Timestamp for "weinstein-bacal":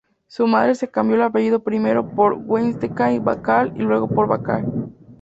2.33-3.73